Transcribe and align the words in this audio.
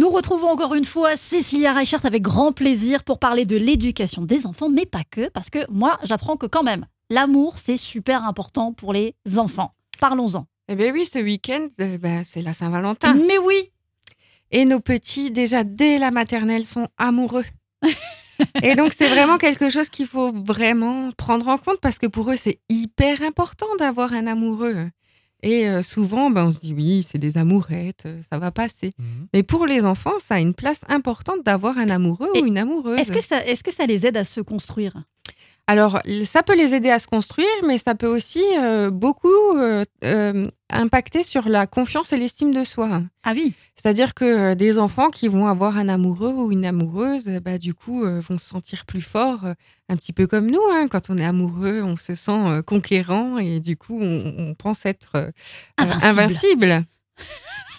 Nous 0.00 0.08
retrouvons 0.08 0.48
encore 0.48 0.74
une 0.74 0.86
fois 0.86 1.14
Cécilia 1.18 1.74
Reichert 1.74 2.06
avec 2.06 2.22
grand 2.22 2.52
plaisir 2.52 3.04
pour 3.04 3.18
parler 3.18 3.44
de 3.44 3.58
l'éducation 3.58 4.22
des 4.22 4.46
enfants, 4.46 4.70
mais 4.70 4.86
pas 4.86 5.02
que, 5.04 5.28
parce 5.28 5.50
que 5.50 5.58
moi, 5.70 5.98
j'apprends 6.04 6.38
que 6.38 6.46
quand 6.46 6.62
même, 6.62 6.86
l'amour, 7.10 7.58
c'est 7.58 7.76
super 7.76 8.24
important 8.24 8.72
pour 8.72 8.94
les 8.94 9.14
enfants. 9.36 9.74
Parlons-en. 10.00 10.46
Eh 10.68 10.74
bien 10.74 10.90
oui, 10.90 11.04
ce 11.04 11.18
week-end, 11.18 11.68
euh, 11.80 11.98
bah, 11.98 12.24
c'est 12.24 12.40
la 12.40 12.54
Saint-Valentin. 12.54 13.12
Mais 13.12 13.36
oui 13.36 13.72
Et 14.50 14.64
nos 14.64 14.80
petits, 14.80 15.30
déjà 15.30 15.64
dès 15.64 15.98
la 15.98 16.10
maternelle, 16.10 16.64
sont 16.64 16.88
amoureux. 16.96 17.44
Et 18.62 18.76
donc, 18.76 18.94
c'est 18.96 19.08
vraiment 19.08 19.36
quelque 19.36 19.68
chose 19.68 19.90
qu'il 19.90 20.06
faut 20.06 20.32
vraiment 20.32 21.10
prendre 21.12 21.46
en 21.48 21.58
compte 21.58 21.78
parce 21.78 21.98
que 21.98 22.06
pour 22.06 22.30
eux, 22.30 22.36
c'est 22.36 22.58
hyper 22.70 23.20
important 23.20 23.66
d'avoir 23.78 24.14
un 24.14 24.26
amoureux. 24.26 24.88
Et 25.42 25.68
euh, 25.68 25.82
souvent, 25.82 26.30
ben, 26.30 26.46
on 26.46 26.50
se 26.50 26.60
dit 26.60 26.74
oui, 26.74 27.04
c'est 27.06 27.18
des 27.18 27.38
amourettes, 27.38 28.04
euh, 28.06 28.20
ça 28.30 28.38
va 28.38 28.50
passer. 28.50 28.92
Mhm. 28.98 29.28
Mais 29.32 29.42
pour 29.42 29.66
les 29.66 29.84
enfants, 29.84 30.18
ça 30.18 30.34
a 30.34 30.40
une 30.40 30.54
place 30.54 30.80
importante 30.88 31.44
d'avoir 31.44 31.78
un 31.78 31.88
amoureux 31.88 32.28
Et 32.34 32.42
ou 32.42 32.46
une 32.46 32.58
amoureuse. 32.58 32.98
Est-ce 32.98 33.12
que, 33.12 33.22
ça, 33.22 33.44
est-ce 33.46 33.64
que 33.64 33.72
ça 33.72 33.86
les 33.86 34.06
aide 34.06 34.16
à 34.16 34.24
se 34.24 34.40
construire? 34.40 34.92
Alors, 35.70 36.00
ça 36.24 36.42
peut 36.42 36.56
les 36.56 36.74
aider 36.74 36.90
à 36.90 36.98
se 36.98 37.06
construire, 37.06 37.46
mais 37.64 37.78
ça 37.78 37.94
peut 37.94 38.08
aussi 38.08 38.42
euh, 38.58 38.90
beaucoup 38.90 39.28
euh, 39.56 39.84
euh, 40.04 40.48
impacter 40.68 41.22
sur 41.22 41.48
la 41.48 41.68
confiance 41.68 42.12
et 42.12 42.16
l'estime 42.16 42.52
de 42.52 42.64
soi. 42.64 43.02
Ah 43.22 43.32
oui 43.36 43.54
C'est-à-dire 43.76 44.14
que 44.14 44.54
des 44.54 44.80
enfants 44.80 45.10
qui 45.10 45.28
vont 45.28 45.46
avoir 45.46 45.76
un 45.76 45.88
amoureux 45.88 46.32
ou 46.34 46.50
une 46.50 46.64
amoureuse, 46.66 47.26
bah, 47.44 47.56
du 47.56 47.72
coup, 47.72 48.04
euh, 48.04 48.20
vont 48.28 48.38
se 48.38 48.46
sentir 48.48 48.84
plus 48.84 49.00
forts, 49.00 49.44
un 49.88 49.96
petit 49.96 50.12
peu 50.12 50.26
comme 50.26 50.50
nous. 50.50 50.60
hein. 50.72 50.88
Quand 50.90 51.08
on 51.08 51.16
est 51.18 51.24
amoureux, 51.24 51.82
on 51.84 51.96
se 51.96 52.16
sent 52.16 52.32
euh, 52.32 52.62
conquérant 52.62 53.38
et 53.38 53.60
du 53.60 53.76
coup, 53.76 53.96
on, 54.00 54.34
on 54.38 54.54
pense 54.54 54.84
être 54.86 55.12
euh, 55.14 55.30
Invincible. 55.78 56.04
invincible. 56.20 56.84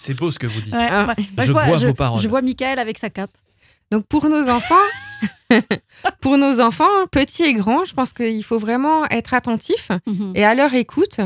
C'est 0.00 0.14
beau 0.14 0.30
ce 0.30 0.38
que 0.38 0.46
vous 0.46 0.60
dites. 0.62 0.74
Ouais, 0.74 0.88
Ah, 0.90 1.08
ouais. 1.08 1.24
Bah, 1.34 1.44
je 1.44 1.52
vois, 1.52 1.76
je, 1.76 1.86
vos 1.88 1.94
paroles. 1.94 2.20
Je 2.22 2.28
vois 2.28 2.40
Michael 2.42 2.78
avec 2.78 2.96
sa 2.96 3.10
cape. 3.10 3.30
Donc 3.90 4.06
pour 4.06 4.26
nos 4.30 4.48
enfants, 4.48 4.74
pour 6.20 6.38
nos 6.38 6.60
enfants, 6.60 7.06
petits 7.10 7.42
et 7.44 7.54
grands, 7.54 7.84
je 7.84 7.94
pense 7.94 8.12
qu'il 8.12 8.42
faut 8.44 8.58
vraiment 8.58 9.04
être 9.10 9.34
attentif 9.34 9.90
Mhm. 10.06 10.32
et 10.34 10.44
à 10.44 10.54
leur 10.54 10.72
écoute. 10.74 11.16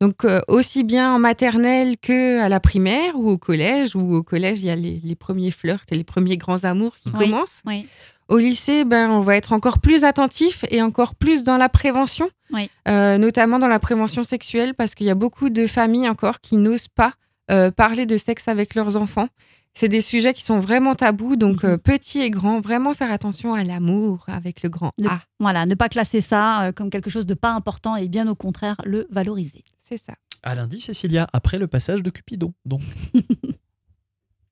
Donc 0.00 0.24
euh, 0.24 0.40
aussi 0.48 0.82
bien 0.84 1.14
en 1.14 1.18
maternelle 1.18 1.96
que 1.98 2.40
à 2.40 2.48
la 2.48 2.60
primaire 2.60 3.16
ou 3.16 3.30
au 3.30 3.38
collège. 3.38 3.94
Ou 3.96 4.14
au 4.16 4.22
collège, 4.22 4.60
il 4.60 4.66
y 4.66 4.70
a 4.70 4.76
les, 4.76 5.00
les 5.04 5.14
premiers 5.14 5.50
flirts 5.50 5.84
et 5.90 5.94
les 5.94 6.04
premiers 6.04 6.36
grands 6.36 6.64
amours 6.64 6.96
qui 6.98 7.10
Oui. 7.16 7.24
commencent. 7.30 7.62
Oui. 7.66 7.86
Au 8.28 8.38
lycée, 8.38 8.84
ben, 8.84 9.10
on 9.10 9.20
va 9.20 9.36
être 9.36 9.52
encore 9.52 9.78
plus 9.80 10.02
attentif 10.02 10.64
et 10.70 10.80
encore 10.82 11.14
plus 11.14 11.42
dans 11.44 11.58
la 11.58 11.68
prévention, 11.68 12.30
Oui. 12.52 12.70
Euh, 12.88 13.18
notamment 13.18 13.58
dans 13.58 13.68
la 13.68 13.78
prévention 13.78 14.22
sexuelle, 14.22 14.72
parce 14.74 14.94
qu'il 14.94 15.06
y 15.06 15.10
a 15.10 15.14
beaucoup 15.14 15.50
de 15.50 15.66
familles 15.66 16.08
encore 16.08 16.40
qui 16.40 16.56
n'osent 16.56 16.88
pas 16.88 17.12
euh, 17.50 17.70
parler 17.70 18.06
de 18.06 18.16
sexe 18.16 18.48
avec 18.48 18.74
leurs 18.74 18.96
enfants. 18.96 19.28
C'est 19.76 19.88
des 19.88 20.00
sujets 20.00 20.32
qui 20.34 20.44
sont 20.44 20.60
vraiment 20.60 20.94
tabous, 20.94 21.34
donc 21.36 21.64
Mhm. 21.64 21.70
euh, 21.70 21.76
petits 21.78 22.20
et 22.20 22.30
grands, 22.30 22.60
vraiment 22.60 22.94
faire 22.94 23.10
attention 23.10 23.54
à 23.54 23.64
l'amour 23.64 24.24
avec 24.28 24.62
le 24.62 24.68
grand 24.68 24.92
Ne- 24.98 25.08
A. 25.08 25.20
Voilà, 25.40 25.66
ne 25.66 25.74
pas 25.74 25.88
classer 25.88 26.20
ça 26.20 26.66
euh, 26.66 26.72
comme 26.72 26.90
quelque 26.90 27.10
chose 27.10 27.26
de 27.26 27.34
pas 27.34 27.50
important 27.52 27.96
et 27.96 28.06
bien 28.08 28.28
au 28.28 28.34
contraire 28.36 28.76
le 28.84 29.06
valoriser. 29.10 29.64
C'est 29.88 29.98
ça. 29.98 30.14
À 30.44 30.54
lundi, 30.54 30.80
Cécilia, 30.80 31.26
après 31.32 31.58
le 31.58 31.66
passage 31.66 32.02
de 32.02 32.10
Cupidon. 32.10 32.52
Donc, 32.64 32.82